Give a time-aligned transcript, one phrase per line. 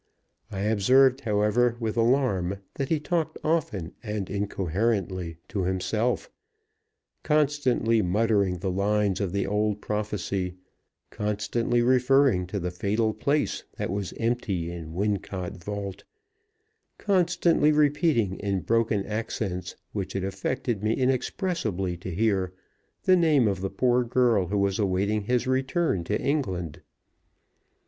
[0.49, 6.27] I observed, however, with alarm, that he talked often and incoherently to himself
[7.21, 10.55] constantly muttering the lines of the old prophecy
[11.11, 16.03] constantly referring to the fatal place that was empty in Wincot vault
[16.97, 22.51] constantly repeating in broken accents, which it affected me inexpressibly to hear,
[23.03, 26.81] the name of the poor girl who was awaiting his return to England.